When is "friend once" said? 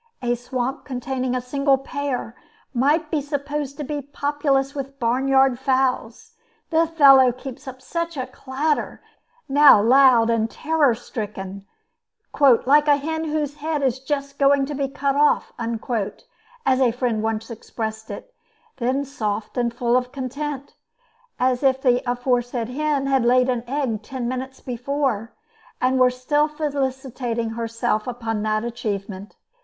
16.91-17.51